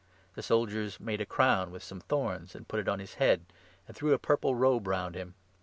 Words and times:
The 0.33 0.41
soldiers 0.41 0.99
made 0.99 1.21
a 1.21 1.25
1,2 1.25 1.29
crown 1.29 1.69
with 1.71 1.83
some 1.83 1.99
thorns 1.99 2.55
and 2.55 2.67
put 2.67 2.79
it 2.79 2.87
on 2.89 2.97
his 2.97 3.13
head 3.21 3.45
and 3.87 3.95
threw 3.95 4.13
a 4.13 4.17
purple 4.17 4.55
robe 4.55 4.87
round 4.87 5.13
him. 5.13 5.35